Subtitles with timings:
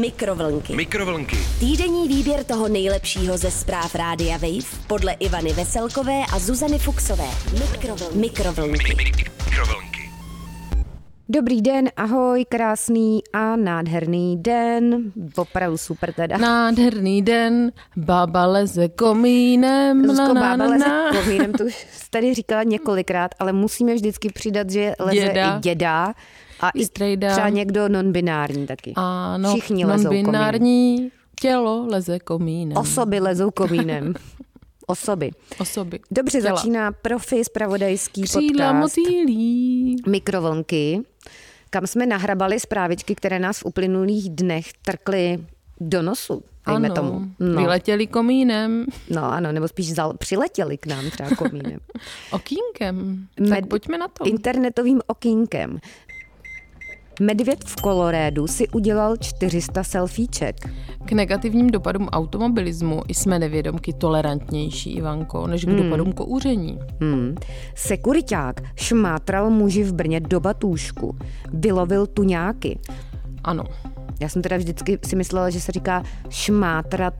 [0.00, 0.76] Mikrovlnky.
[0.76, 1.36] Mikrovlnky.
[1.60, 7.24] Týdenní výběr toho nejlepšího ze zpráv Rádia Wave podle Ivany Veselkové a Zuzany Fuxové.
[7.52, 8.18] Mikrovlnky.
[8.18, 8.94] Mikrovlnky.
[8.94, 10.10] Mikrovlnky.
[11.28, 15.12] Dobrý den, ahoj, krásný a nádherný den.
[15.36, 16.36] Opravdu super teda.
[16.36, 20.06] Nádherný den, bába leze komínem.
[20.06, 21.10] Zuzko, na, bába na, leze na.
[21.12, 25.56] komínem, to už tady říkala několikrát, ale musíme vždycky přidat, že leze Děda.
[25.56, 26.14] i děda
[26.62, 27.30] a i strejda.
[27.32, 28.92] třeba někdo non-binární taky.
[28.96, 32.76] Ano, Všichni lezou non-binární tělo leze komínem.
[32.78, 34.14] Osoby lezou komínem.
[34.86, 35.30] Osoby.
[35.60, 36.00] Osoby.
[36.10, 36.56] Dobře, Těla.
[36.56, 39.96] začíná profi spravodajský Křídla podcast motýlí.
[40.08, 41.00] Mikrovlnky,
[41.70, 45.44] kam jsme nahrabali zprávičky, které nás v uplynulých dnech trkly
[45.80, 47.22] do nosu, dejme Ano, tomu.
[47.38, 51.78] vyletěli komínem, No ano, nebo spíš zal, přiletěli k nám třeba komínem.
[52.32, 53.26] okýnkem.
[53.40, 54.24] Med- Tak pojďme na to.
[54.26, 55.78] Internetovým okýnkem.
[57.20, 60.56] Medvěd v Kolorédu si udělal 400 selfieček.
[61.04, 65.76] K negativním dopadům automobilismu jsme nevědomky tolerantnější, Ivanko, než k Hmm.
[65.76, 66.78] dopadům kouření.
[67.00, 67.34] Hmm.
[67.74, 71.16] Sekuriťák šmátral muži v Brně do batůžku.
[71.52, 72.78] Vylovil tuňáky.
[73.44, 73.64] Ano.
[74.20, 77.14] Já jsem teda vždycky si myslela, že se říká šmátrat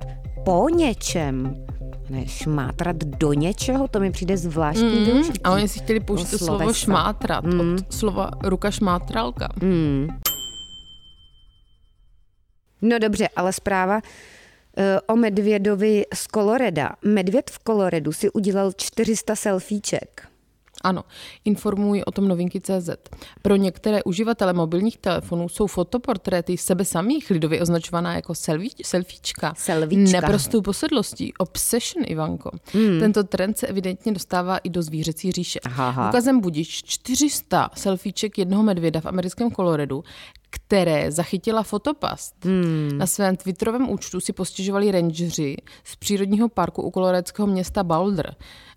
[0.44, 1.64] po něčem.
[2.10, 5.04] Ne, šmátrat do něčeho, to mi přijde zvláštní mm.
[5.04, 5.40] využití.
[5.44, 9.48] A oni si chtěli použít to slovo šmátrat od slova ruka šmátralka.
[12.82, 14.00] No dobře, ale zpráva
[14.76, 16.90] eh, o medvědovi z Koloreda.
[17.04, 20.31] Medvěd v Koloredu si udělal 400 selfieček.
[20.84, 21.04] Ano,
[21.44, 22.90] informují o tom novinky CZ.
[23.42, 29.54] Pro některé uživatele mobilních telefonů jsou fotoportréty sebe samých lidově označovaná jako selfie, selfiečka.
[29.56, 30.20] Selvíčka.
[30.20, 31.34] Neprostou posedlostí.
[31.38, 32.50] Obsession, Ivanko.
[32.72, 33.00] Hmm.
[33.00, 35.60] Tento trend se evidentně dostává i do zvířecí říše.
[35.60, 36.08] Aha, aha.
[36.08, 40.04] Ukazem budiš 400 selfieček jednoho medvěda v americkém Koloredu,
[40.50, 42.44] které zachytila fotopast.
[42.44, 42.90] Hmm.
[42.98, 48.34] Na svém Twitterovém účtu si postěžovali rangeři z přírodního parku u kolorédského města Boulder.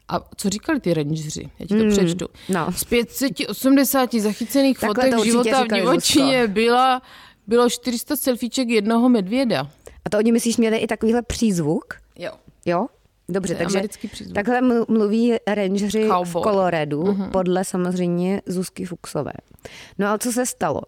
[0.10, 1.50] A co říkali ty rangeři?
[1.60, 2.28] Já ti to přečtu.
[2.50, 2.72] no.
[2.72, 7.02] Z 580 zachycených Takhle fotek života v divočině byla,
[7.48, 9.72] bylo 400 selfieček jednoho medvěda.
[10.06, 11.94] A to oni myslíš měli i takovýhle přízvuk?
[12.16, 12.32] Jo.
[12.66, 12.88] Jo?
[13.30, 13.82] Dobře, takže
[14.34, 16.34] takhle mlu- mluví rangeři v.
[16.34, 17.32] Koloredu, uh-huh.
[17.32, 19.34] podle samozřejmě Zuzky Fuxové.
[19.98, 20.82] No ale co se stalo?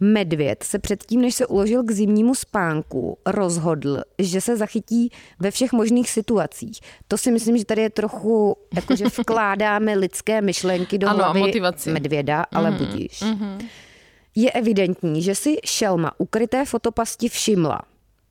[0.00, 5.72] Medvěd se předtím, než se uložil k zimnímu spánku, rozhodl, že se zachytí ve všech
[5.72, 6.80] možných situacích.
[7.08, 11.40] To si myslím, že tady je trochu, jakože vkládáme lidské myšlenky do Ano, a hlavy
[11.40, 11.90] motivaci.
[11.92, 12.78] medvěda, ale mm-hmm.
[12.78, 13.22] budíš.
[13.22, 13.66] Mm-hmm.
[14.34, 17.82] Je evidentní, že si šelma ukryté fotopasti všimla,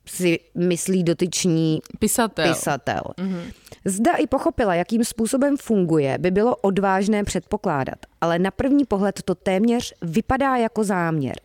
[0.06, 2.48] si myslí dotyční Pisatel.
[2.48, 3.02] pisatel.
[3.18, 3.52] Mm-hmm.
[3.84, 9.34] Zda i pochopila, jakým způsobem funguje, by bylo odvážné předpokládat, ale na první pohled to
[9.34, 11.36] téměř vypadá jako záměr.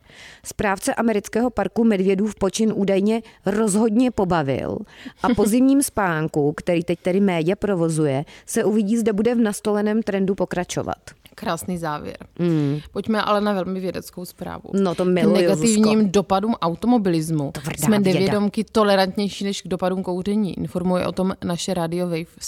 [0.43, 4.77] Správce amerického parku medvědů v počin údajně rozhodně pobavil
[5.23, 10.03] a po zimním spánku, který teď tedy média provozuje, se uvidí, zda bude v nastoleném
[10.03, 10.97] trendu pokračovat.
[11.39, 12.17] Krásný závěr.
[12.39, 12.79] Mm.
[12.91, 14.63] Pojďme ale na velmi vědeckou zprávu.
[14.73, 16.11] No, to K miluju, negativním Zuzko.
[16.11, 18.19] dopadům automobilismu Tvrdá jsme věda.
[18.19, 20.57] nevědomky tolerantnější než k dopadům kouření.
[20.57, 22.45] Informuje o tom naše Radio Wave v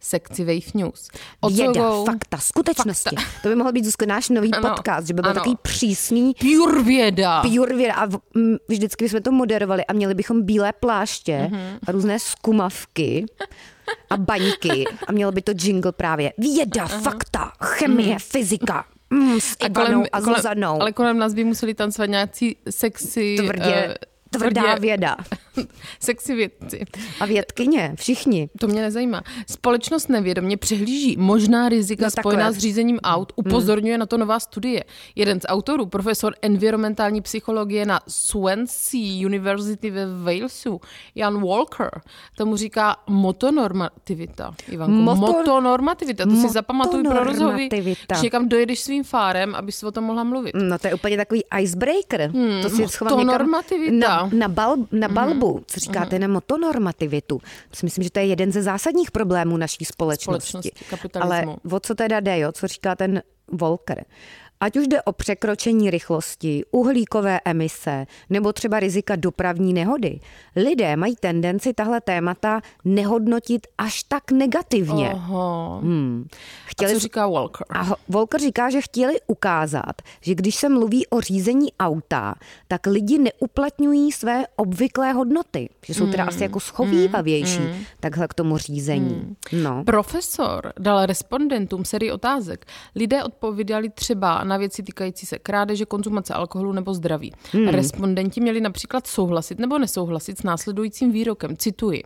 [0.00, 1.08] sekci, Wave News.
[1.52, 3.16] Věda, Ocogou- fakta, skutečnosti.
[3.42, 5.40] To by mohl být Zuzko, náš nový Ano, podcast, že by byl ano.
[5.40, 7.42] takový přísný, Pure věda.
[7.42, 11.60] pure věda a v- m, vždycky bychom to moderovali a měli bychom bílé pláště Mhm.
[11.86, 13.26] a různé skumavky
[14.10, 18.84] a baňky a mělo by to jingle právě věda, fakta, chemie, fyzika.
[19.10, 20.80] Mm, s a, kolem, Zuzanou.
[20.82, 23.36] ale kolem nás by museli tancovat nějací sexy...
[23.36, 23.94] tvrdě, eh,
[24.30, 25.16] tvrdá tvrdě- věda.
[26.00, 26.84] Sexy vědci.
[27.20, 28.48] A vědkyně, všichni.
[28.60, 29.22] To mě nezajímá.
[29.46, 32.32] Společnost nevědomě přehlíží možná rizika No takhle.
[32.32, 33.32] spojená s řízením aut.
[33.36, 34.00] Upozorňuje hmm.
[34.00, 34.84] na to nová studie.
[35.16, 40.80] Jeden z autorů, profesor environmentální psychologie na Swansea University ve Walesu,
[41.14, 41.90] Jan Walker,
[42.36, 44.54] tomu říká motonormativita.
[44.68, 49.86] Ivanko, Motor- motonormativita, to si zapamatuj pro rozhovy, když někam dojedeš svým fárem, aby si
[49.86, 50.54] o tom mohla mluvit.
[50.54, 52.30] No to je úplně takový icebreaker.
[52.30, 53.50] Hmm, to si schovám někam
[53.90, 55.47] na, na, bal, na balbu.
[55.66, 57.38] Co říkáte na motonormativitu?
[57.70, 60.48] To si myslím, že to je jeden ze zásadních problémů naší společnosti.
[60.48, 61.50] Společnosti, kapitalismu.
[61.52, 62.52] Ale o co teda jde, jo?
[62.52, 63.22] co říká ten
[63.52, 64.04] Volker?
[64.60, 70.20] Ať už jde o překročení rychlosti, uhlíkové emise nebo třeba rizika dopravní nehody,
[70.56, 75.10] lidé mají tendenci tahle témata nehodnotit až tak negativně.
[75.14, 75.80] Oho.
[75.82, 76.26] Hmm.
[76.66, 77.66] A Chtěli co říká Walker?
[77.70, 82.34] a Volker říká, že chtěli ukázat, že když se mluví o řízení auta,
[82.68, 87.60] tak lidi neuplatňují své obvyklé hodnoty, že jsou teda asi jako schovývavější
[88.00, 89.36] takhle k tomu řízení.
[89.52, 89.84] No.
[89.84, 92.66] Profesor dal respondentům sérii otázek.
[92.94, 97.32] Lidé odpovídali třeba na věci týkající se krádeže, konzumace alkoholu nebo zdraví.
[97.52, 97.68] Hmm.
[97.68, 101.56] Respondenti měli například souhlasit nebo nesouhlasit s následujícím výrokem.
[101.56, 102.02] Cituji.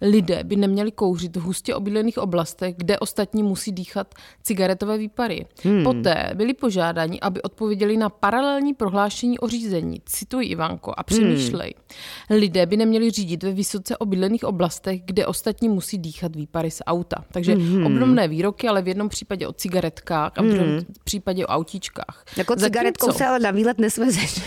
[0.00, 5.46] Lidé by neměli kouřit v hustě obydlených oblastech, kde ostatní musí dýchat cigaretové výpary.
[5.62, 5.84] Hmm.
[5.84, 10.02] Poté byli požádáni, aby odpověděli na paralelní prohlášení o řízení.
[10.04, 11.74] Cituji Ivanko a přemýšlej.
[12.28, 12.40] Hmm.
[12.40, 17.24] Lidé by neměli řídit ve vysoce obydlených oblastech, kde ostatní musí dýchat výpary z auta.
[17.32, 17.86] Takže hmm.
[17.86, 20.84] obdobné výroky, ale v jednom případě o cigaretkách a v druhém hmm.
[21.04, 21.48] případě o
[21.80, 22.24] autíčkách.
[22.36, 24.40] Jako cigaretkou se ale na výlet nesvezeš.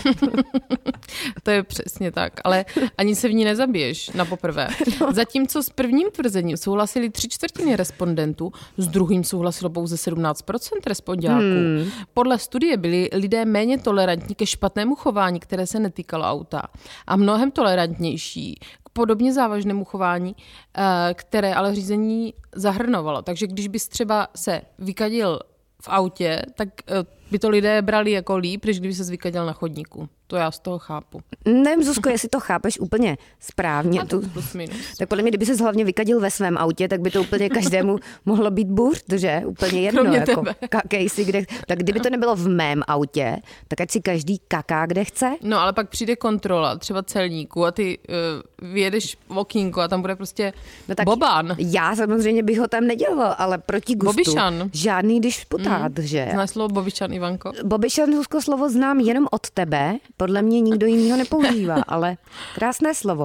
[1.42, 2.64] to je přesně tak, ale
[2.98, 4.68] ani se v ní nezabiješ na poprvé.
[5.00, 5.12] No.
[5.12, 11.40] Zatímco s prvním tvrzením souhlasili tři čtvrtiny respondentů, s druhým souhlasilo pouze 17% respondáků.
[11.40, 11.90] Hmm.
[12.14, 16.62] Podle studie byli lidé méně tolerantní ke špatnému chování, které se netýkalo auta
[17.06, 20.36] a mnohem tolerantnější k podobně závažnému chování,
[20.76, 23.22] eh, které ale řízení zahrnovalo.
[23.22, 25.40] Takže když bys třeba se vykadil
[25.84, 29.52] v autě, tak eh, by to lidé brali jako líp, než kdyby se zvykadil na
[29.52, 30.08] chodníku.
[30.34, 31.20] To já z toho chápu.
[31.44, 34.00] Nevím, Zuzko, jestli to chápeš úplně správně.
[34.00, 34.76] A to tu, plus minus.
[34.98, 37.98] Tak podle mě, kdyby se hlavně vykadil ve svém autě, tak by to úplně každému
[38.24, 39.42] mohlo být burd, že?
[39.46, 40.00] Úplně jedno.
[40.00, 40.44] Kromě jako
[40.88, 41.08] tebe.
[41.08, 41.44] si kde.
[41.66, 43.36] Tak kdyby to nebylo v mém autě,
[43.68, 45.34] tak ať si každý kaká, kde chce.
[45.42, 50.00] No ale pak přijde kontrola, třeba celníku a ty uh, vyjedeš v okýnku a tam
[50.00, 50.52] bude prostě
[50.88, 51.56] no tak bobán.
[51.58, 54.12] Já samozřejmě bych ho tam nedělal, ale proti gustu.
[54.12, 54.70] Bobišan.
[54.72, 56.06] Žádný když putát, mm.
[56.06, 56.28] že?
[56.32, 57.52] Znáš slovo bobišan, Ivanko?
[57.64, 59.96] Bobišan, Zuzko, slovo znám jenom od tebe.
[60.24, 62.16] Podle mě nikdo jiný ho nepoužívá, ale
[62.54, 63.24] krásné slovo.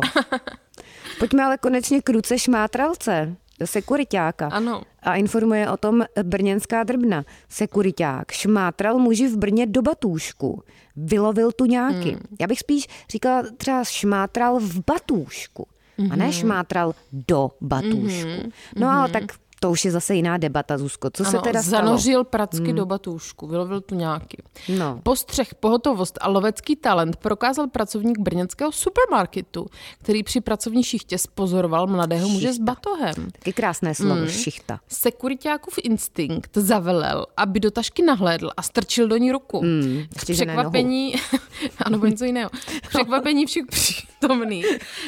[1.20, 3.36] Pojďme ale konečně k ruce šmátralce,
[3.66, 4.48] sekuritáka.
[4.48, 4.82] Ano.
[5.04, 7.26] A informuje o tom brněnská drbna.
[7.50, 10.64] Sekuriták šmátral muži v Brně do batůšku.
[10.96, 12.10] Vylovil tu nějaký.
[12.12, 12.22] Hmm.
[12.40, 15.68] Já bych spíš říkala třeba šmátral v batůšku.
[16.00, 16.14] Mm-hmm.
[16.14, 18.30] A ne šmátral do batůšku.
[18.30, 18.52] Mm-hmm.
[18.76, 19.24] No ale tak
[19.60, 21.10] to už je zase jiná debata, Zuzko.
[21.10, 21.86] Co ano, se teda stalo?
[21.86, 22.76] zanořil pracky hmm.
[22.76, 24.38] do batůšku, vylovil tu nějaký.
[24.78, 25.00] No.
[25.04, 29.66] Postřeh, pohotovost a lovecký talent prokázal pracovník brněnského supermarketu,
[30.02, 32.34] který při pracovní šichtě spozoroval mladého Šichta.
[32.34, 33.14] muže s batohem.
[33.32, 34.30] Taky krásné slovo, hmm.
[34.30, 34.80] šichta.
[34.88, 39.60] Sekuritákův instinkt zavelel, aby do tašky nahlédl a strčil do ní ruku.
[39.60, 40.04] Hmm.
[40.16, 41.16] K překvapení,
[41.86, 42.50] ano, něco jiného.
[42.82, 44.66] K překvapení všech přítomných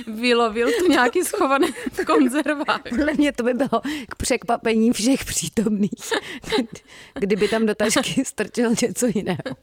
[0.08, 2.82] vylovil tu nějaký schovaný v konzervách.
[2.90, 4.41] Podle mě to by bylo k překvapení
[4.94, 5.92] všech přítomných,
[7.20, 9.56] kdyby tam do tašky strčil něco jiného.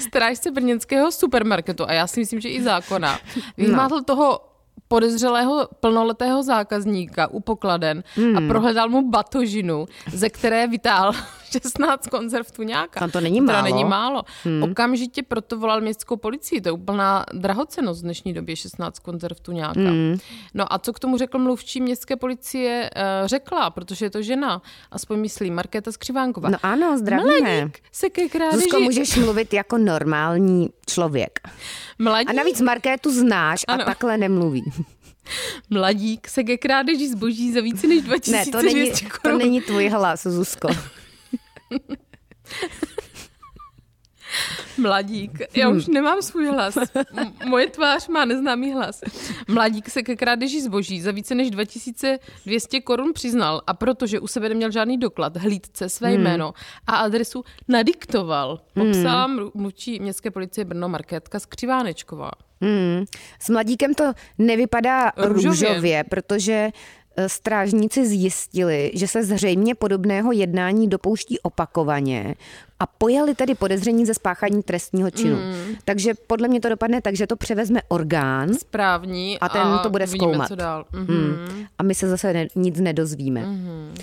[0.00, 3.18] Strážce brněnského supermarketu, a já si myslím, že i zákona,
[3.56, 4.04] vymáhl no.
[4.04, 4.40] toho
[4.88, 8.36] podezřelého plnoletého zákazníka u pokladen hmm.
[8.36, 11.12] a prohledal mu batožinu, ze které vytáhl
[11.52, 13.00] 16 konzerv tuňáka.
[13.00, 13.62] Tam to není málo.
[13.62, 14.22] není málo.
[14.44, 14.62] Hmm.
[14.62, 16.60] Okamžitě proto volal městskou policii.
[16.60, 19.80] To je úplná drahocenost v dnešní době 16 konzerv tuňáka.
[19.80, 20.16] Hmm.
[20.54, 22.90] No a co k tomu řekl mluvčí městské policie?
[22.96, 26.50] Uh, řekla, protože je to žena, aspoň myslí, Markéta Skřivánková.
[26.50, 27.54] No ano, zdravíme.
[27.54, 28.62] Mladík se ke krádeži...
[28.62, 31.40] Zuzko, můžeš mluvit jako normální člověk.
[31.98, 32.30] Mladík...
[32.30, 33.82] A navíc Markétu znáš ano.
[33.82, 34.72] a takhle nemluví.
[35.70, 39.38] Mladík se ke krádeži zboží za více než 2200 Ne, to není, korun.
[39.38, 40.68] to není tvůj hlas, Zuzko.
[44.78, 45.38] Mladík.
[45.56, 46.78] Já už nemám svůj hlas.
[47.16, 49.00] M- moje tvář má neznámý hlas.
[49.48, 54.48] Mladík se ke krádeži zboží za více než 2200 korun přiznal a protože u sebe
[54.48, 56.22] neměl žádný doklad, hlídce své hmm.
[56.22, 56.54] jméno
[56.86, 58.60] a adresu nadiktoval.
[58.74, 59.50] Popsala hmm.
[59.54, 62.30] mluvčí městské policie Brno Markétka Skřivánečková.
[62.60, 63.04] Hmm.
[63.40, 65.68] S mladíkem to nevypadá Růžově.
[65.68, 66.70] růžově, protože
[67.26, 72.34] strážníci zjistili, že se zřejmě podobného jednání dopouští opakovaně
[72.80, 75.36] a pojali tedy podezření ze spáchání trestního činu.
[75.36, 75.74] Mm.
[75.84, 80.04] Takže podle mě to dopadne tak, že to převezme orgán Správní a ten to bude
[80.04, 80.48] uvidíme, zkoumat.
[80.48, 80.84] co dál.
[80.92, 81.06] Mhm.
[81.06, 81.66] Hmm.
[81.78, 83.40] a my se zase ne, nic nedozvíme.
[83.40, 83.94] Mhm.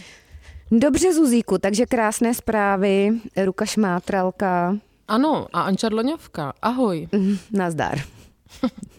[0.71, 3.11] Dobře, Zuzíku, takže krásné zprávy,
[3.45, 6.53] ruka šmátralka, Ano, a Anča Dloňovka.
[6.61, 7.07] Ahoj.
[7.11, 7.99] Mhm, nazdar.